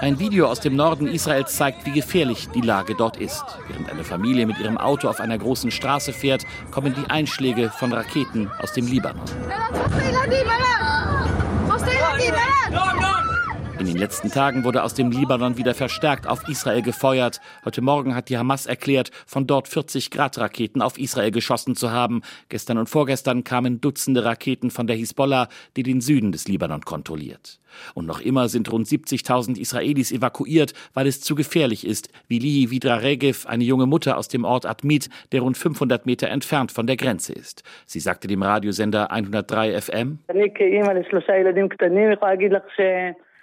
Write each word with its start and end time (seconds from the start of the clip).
Ein 0.00 0.18
Video 0.18 0.46
aus 0.46 0.60
dem 0.60 0.76
Norden 0.76 1.08
Israels 1.08 1.56
zeigt, 1.56 1.84
wie 1.84 1.90
gefährlich 1.90 2.48
die 2.54 2.60
Lage 2.60 2.94
dort 2.94 3.16
ist. 3.16 3.44
Während 3.66 3.90
eine 3.90 4.04
Familie 4.04 4.46
mit 4.46 4.58
ihrem 4.60 4.78
Auto 4.78 5.08
auf 5.08 5.20
einer 5.20 5.36
großen 5.36 5.70
Straße 5.70 6.12
fährt, 6.12 6.44
kommen 6.70 6.94
die 6.94 7.10
Einschläge 7.10 7.70
von 7.70 7.92
Raketen 7.92 8.50
aus 8.60 8.72
dem 8.72 8.86
Libanon. 8.86 9.24
In 13.86 13.92
den 13.92 14.00
letzten 14.00 14.32
Tagen 14.32 14.64
wurde 14.64 14.82
aus 14.82 14.94
dem 14.94 15.12
Libanon 15.12 15.58
wieder 15.58 15.72
verstärkt 15.72 16.26
auf 16.26 16.48
Israel 16.48 16.82
gefeuert. 16.82 17.40
Heute 17.64 17.82
Morgen 17.82 18.16
hat 18.16 18.28
die 18.28 18.36
Hamas 18.36 18.66
erklärt, 18.66 19.12
von 19.26 19.46
dort 19.46 19.68
40 19.68 20.10
Grad 20.10 20.38
Raketen 20.38 20.82
auf 20.82 20.98
Israel 20.98 21.30
geschossen 21.30 21.76
zu 21.76 21.92
haben. 21.92 22.22
Gestern 22.48 22.78
und 22.78 22.88
vorgestern 22.88 23.44
kamen 23.44 23.80
Dutzende 23.80 24.24
Raketen 24.24 24.72
von 24.72 24.88
der 24.88 24.96
Hisbollah, 24.96 25.46
die 25.76 25.84
den 25.84 26.00
Süden 26.00 26.32
des 26.32 26.48
Libanon 26.48 26.80
kontrolliert. 26.80 27.60
Und 27.94 28.06
noch 28.06 28.20
immer 28.20 28.48
sind 28.48 28.72
rund 28.72 28.88
70.000 28.88 29.56
Israelis 29.56 30.10
evakuiert, 30.10 30.72
weil 30.92 31.06
es 31.06 31.20
zu 31.20 31.36
gefährlich 31.36 31.86
ist, 31.86 32.08
wie 32.26 32.40
Lihi 32.40 32.72
Vidra 32.72 32.96
Regev, 32.96 33.46
eine 33.46 33.62
junge 33.62 33.86
Mutter 33.86 34.18
aus 34.18 34.26
dem 34.26 34.44
Ort 34.44 34.66
Admit, 34.66 35.10
der 35.30 35.42
rund 35.42 35.56
500 35.56 36.06
Meter 36.06 36.28
entfernt 36.28 36.72
von 36.72 36.88
der 36.88 36.96
Grenze 36.96 37.34
ist. 37.34 37.62
Sie 37.86 38.00
sagte 38.00 38.26
dem 38.26 38.42
Radiosender 38.42 39.12
103 39.12 39.80
FM, 39.80 40.18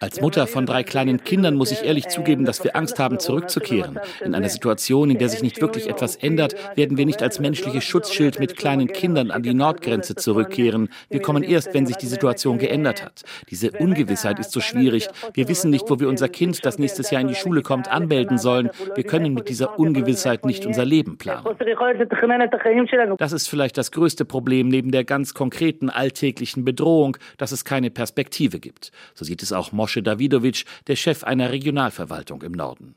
als 0.00 0.18
Mutter 0.22 0.46
von 0.46 0.64
drei 0.64 0.82
kleinen 0.82 1.22
Kindern 1.24 1.56
muss 1.56 1.72
ich 1.72 1.84
ehrlich 1.84 2.08
zugeben, 2.08 2.46
dass 2.46 2.64
wir 2.64 2.74
Angst 2.74 2.98
haben, 2.98 3.18
zurückzukehren. 3.18 4.00
In 4.24 4.34
einer 4.34 4.48
Situation, 4.48 5.10
in 5.10 5.18
der 5.18 5.28
sich 5.28 5.42
nicht 5.42 5.60
wirklich 5.60 5.90
etwas 5.90 6.16
ändert, 6.16 6.54
werden 6.74 6.96
wir 6.96 7.04
nicht 7.04 7.22
als 7.22 7.38
menschliches 7.38 7.84
Schutzschild 7.84 8.40
mit 8.40 8.56
kleinen 8.56 8.88
Kindern 8.88 9.30
an 9.30 9.42
die 9.42 9.52
Nordgrenze 9.52 10.14
zurückkehren. 10.14 10.88
Wir 11.10 11.20
kommen 11.20 11.42
erst, 11.42 11.74
wenn 11.74 11.84
sich 11.84 11.96
die 11.96 12.06
Situation 12.06 12.56
geändert 12.56 13.04
hat. 13.04 13.24
Diese 13.50 13.72
Ungewissheit 13.72 14.38
ist 14.38 14.52
so 14.52 14.60
schwierig. 14.60 15.06
Wir 15.34 15.48
wissen 15.48 15.70
nicht, 15.70 15.90
wo 15.90 16.00
wir 16.00 16.08
unser 16.08 16.30
Kind, 16.30 16.64
das 16.64 16.78
nächstes 16.78 17.10
Jahr 17.10 17.20
in 17.20 17.28
die 17.28 17.34
Schule 17.34 17.60
kommt, 17.60 17.88
anmelden 17.88 18.38
sollen. 18.38 18.70
Wir 18.94 19.04
können 19.04 19.34
mit 19.34 19.50
dieser 19.50 19.78
Ungewissheit 19.78 20.46
nicht 20.46 20.64
unser 20.64 20.86
Leben 20.86 21.18
planen. 21.18 21.44
Das 23.18 23.32
ist 23.32 23.48
vielleicht 23.48 23.76
das 23.76 23.92
größte 23.92 24.24
Problem 24.24 24.68
neben 24.68 24.92
der 24.92 25.04
ganz 25.04 25.34
konkreten 25.34 25.90
alltäglichen 25.90 26.64
Bedrohung, 26.64 27.18
dass 27.36 27.52
es 27.52 27.66
keine 27.66 27.90
Perspektive 27.90 28.60
gibt. 28.60 28.92
So 29.14 29.26
sieht 29.26 29.42
es 29.42 29.52
auch 29.52 29.72
Mosche 29.72 29.89
Mosche 29.90 30.04
Davidowitsch, 30.04 30.64
der 30.86 30.94
Chef 30.94 31.24
einer 31.24 31.50
Regionalverwaltung 31.50 32.42
im 32.42 32.52
Norden. 32.52 32.94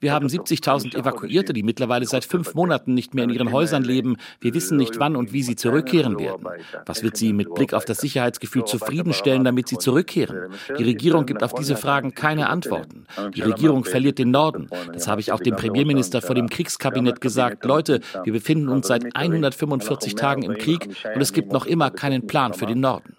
Wir 0.00 0.14
haben 0.14 0.26
70.000 0.26 0.96
Evakuierte, 0.96 1.52
die 1.52 1.62
mittlerweile 1.62 2.06
seit 2.06 2.24
fünf 2.24 2.54
Monaten 2.54 2.94
nicht 2.94 3.12
mehr 3.12 3.24
in 3.24 3.30
ihren 3.30 3.52
Häusern 3.52 3.84
leben. 3.84 4.16
Wir 4.40 4.54
wissen 4.54 4.78
nicht, 4.78 4.98
wann 4.98 5.14
und 5.14 5.34
wie 5.34 5.42
sie 5.42 5.56
zurückkehren 5.56 6.18
werden. 6.18 6.46
Was 6.86 7.02
wird 7.02 7.18
sie 7.18 7.34
mit 7.34 7.52
Blick 7.54 7.74
auf 7.74 7.84
das 7.84 7.98
Sicherheitsgefühl 7.98 8.64
zufriedenstellen, 8.64 9.44
damit 9.44 9.68
sie 9.68 9.76
zurückkehren? 9.76 10.52
Die 10.78 10.84
Regierung 10.84 11.26
gibt 11.26 11.42
auf 11.42 11.52
diese 11.52 11.76
Fragen 11.76 12.14
keine 12.14 12.48
Antworten. 12.48 13.04
Die 13.34 13.42
Regierung 13.42 13.84
verliert 13.84 14.18
den 14.18 14.30
Norden. 14.30 14.68
Das 14.92 15.06
habe 15.06 15.20
ich 15.20 15.32
auch 15.32 15.40
dem 15.40 15.56
Premierminister 15.56 16.22
vor 16.22 16.34
dem 16.34 16.48
Kriegskabinett 16.48 17.20
gesagt. 17.20 17.66
Leute, 17.66 18.00
wir 18.24 18.32
befinden 18.32 18.70
uns 18.70 18.86
seit 18.86 19.14
145 19.14 20.14
Tagen 20.14 20.42
im 20.42 20.56
Krieg 20.56 20.88
und 21.14 21.20
es 21.20 21.34
gibt 21.34 21.52
noch 21.52 21.66
immer 21.66 21.90
keinen 21.90 22.26
Plan 22.26 22.54
für 22.54 22.64
den 22.64 22.80
Norden. 22.80 23.14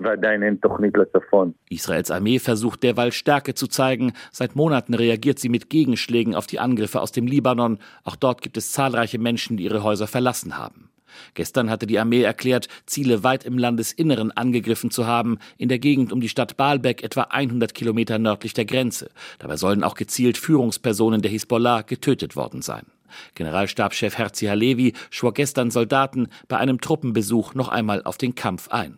Israels 1.69 2.09
Armee 2.11 2.39
versucht 2.39 2.81
derweil 2.81 3.11
Stärke 3.11 3.53
zu 3.53 3.67
zeigen. 3.67 4.13
Seit 4.31 4.55
Monaten 4.55 4.95
reagiert 4.95 5.37
sie 5.37 5.49
mit 5.49 5.69
Gegenschlägen 5.69 6.33
auf 6.33 6.47
die 6.47 6.59
Angriffe 6.71 7.01
aus 7.01 7.11
dem 7.11 7.27
Libanon. 7.27 7.79
Auch 8.03 8.15
dort 8.15 8.41
gibt 8.41 8.57
es 8.57 8.71
zahlreiche 8.71 9.19
Menschen, 9.19 9.57
die 9.57 9.65
ihre 9.65 9.83
Häuser 9.83 10.07
verlassen 10.07 10.57
haben. 10.57 10.89
Gestern 11.33 11.69
hatte 11.69 11.85
die 11.85 11.99
Armee 11.99 12.21
erklärt, 12.21 12.69
Ziele 12.85 13.21
weit 13.23 13.43
im 13.43 13.57
Landesinneren 13.57 14.31
angegriffen 14.31 14.91
zu 14.91 15.05
haben, 15.05 15.39
in 15.57 15.67
der 15.67 15.79
Gegend 15.79 16.13
um 16.13 16.21
die 16.21 16.29
Stadt 16.29 16.55
Baalbek 16.55 17.03
etwa 17.03 17.23
100 17.23 17.73
Kilometer 17.73 18.17
nördlich 18.17 18.53
der 18.53 18.63
Grenze. 18.63 19.11
Dabei 19.37 19.57
sollen 19.57 19.83
auch 19.83 19.95
gezielt 19.95 20.37
Führungspersonen 20.37 21.21
der 21.21 21.29
Hisbollah 21.29 21.81
getötet 21.81 22.37
worden 22.37 22.61
sein. 22.61 22.85
Generalstabschef 23.35 24.17
Herzi 24.17 24.45
Halevi 24.45 24.93
schwor 25.09 25.33
gestern 25.33 25.69
Soldaten 25.69 26.29
bei 26.47 26.55
einem 26.55 26.79
Truppenbesuch 26.79 27.53
noch 27.55 27.67
einmal 27.67 28.03
auf 28.03 28.17
den 28.17 28.35
Kampf 28.35 28.69
ein. 28.69 28.97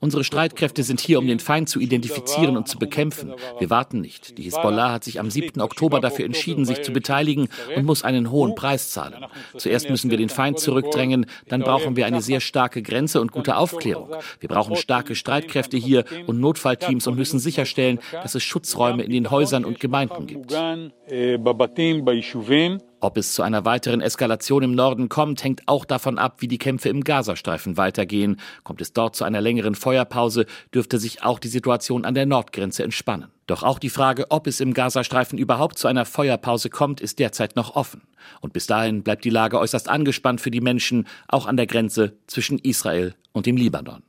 Unsere 0.00 0.22
Streitkräfte 0.22 0.84
sind 0.84 1.00
hier, 1.00 1.18
um 1.18 1.26
den 1.26 1.40
Feind 1.40 1.68
zu 1.68 1.80
identifizieren 1.80 2.56
und 2.56 2.68
zu 2.68 2.78
bekämpfen. 2.78 3.32
Wir 3.58 3.68
warten 3.68 4.00
nicht. 4.00 4.38
Die 4.38 4.42
Hisbollah 4.42 4.92
hat 4.92 5.02
sich 5.02 5.18
am 5.18 5.28
7. 5.28 5.60
Oktober 5.60 6.00
dafür 6.00 6.24
entschieden, 6.24 6.64
sich 6.64 6.82
zu 6.82 6.92
beteiligen 6.92 7.48
und 7.74 7.84
muss 7.84 8.04
einen 8.04 8.30
hohen 8.30 8.54
Preis 8.54 8.90
zahlen. 8.90 9.26
Zuerst 9.56 9.90
müssen 9.90 10.10
wir 10.10 10.18
den 10.18 10.28
Feind 10.28 10.60
zurückdrängen, 10.60 11.26
dann 11.48 11.62
brauchen 11.62 11.96
wir 11.96 12.06
eine 12.06 12.22
sehr 12.22 12.40
starke 12.40 12.80
Grenze 12.80 13.20
und 13.20 13.32
gute 13.32 13.56
Aufklärung. 13.56 14.14
Wir 14.38 14.48
brauchen 14.48 14.76
starke 14.76 15.16
Streitkräfte 15.16 15.76
hier 15.76 16.04
und 16.26 16.38
Notfallteams 16.38 17.06
und 17.08 17.16
müssen 17.16 17.40
sicherstellen, 17.40 17.98
dass 18.12 18.36
es 18.36 18.44
Schutzräume 18.44 19.02
in 19.02 19.10
den 19.10 19.30
Häusern 19.30 19.64
und 19.64 19.80
Gemeinden 19.80 20.26
gibt. 20.26 20.54
Ob 23.00 23.16
es 23.16 23.32
zu 23.32 23.42
einer 23.42 23.64
weiteren 23.64 24.00
Eskalation 24.00 24.64
im 24.64 24.74
Norden 24.74 25.08
kommt, 25.08 25.44
hängt 25.44 25.62
auch 25.66 25.84
davon 25.84 26.18
ab, 26.18 26.42
wie 26.42 26.48
die 26.48 26.58
Kämpfe 26.58 26.88
im 26.88 27.04
Gazastreifen 27.04 27.76
weitergehen. 27.76 28.40
Kommt 28.64 28.80
es 28.80 28.92
dort 28.92 29.14
zu 29.14 29.22
einer 29.22 29.40
längeren 29.40 29.76
Feuerpause, 29.76 30.46
dürfte 30.74 30.98
sich 30.98 31.22
auch 31.22 31.38
die 31.38 31.48
Situation 31.48 32.04
an 32.04 32.14
der 32.14 32.26
Nordgrenze 32.26 32.82
entspannen. 32.82 33.28
Doch 33.46 33.62
auch 33.62 33.78
die 33.78 33.88
Frage, 33.88 34.26
ob 34.30 34.48
es 34.48 34.60
im 34.60 34.74
Gazastreifen 34.74 35.38
überhaupt 35.38 35.78
zu 35.78 35.86
einer 35.86 36.04
Feuerpause 36.04 36.70
kommt, 36.70 37.00
ist 37.00 37.20
derzeit 37.20 37.54
noch 37.54 37.76
offen. 37.76 38.02
Und 38.40 38.52
bis 38.52 38.66
dahin 38.66 39.04
bleibt 39.04 39.24
die 39.24 39.30
Lage 39.30 39.60
äußerst 39.60 39.88
angespannt 39.88 40.40
für 40.40 40.50
die 40.50 40.60
Menschen, 40.60 41.06
auch 41.28 41.46
an 41.46 41.56
der 41.56 41.68
Grenze 41.68 42.16
zwischen 42.26 42.58
Israel 42.58 43.14
und 43.32 43.46
dem 43.46 43.56
Libanon. 43.56 44.02